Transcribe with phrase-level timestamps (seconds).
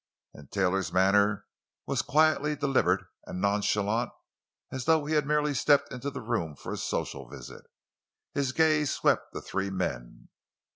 [0.33, 1.45] And Taylor's manner
[1.85, 4.09] was as quietly deliberate and nonchalant
[4.71, 7.65] as though he had merely stepped into the room for a social visit.
[8.33, 10.29] His gaze swept the three men.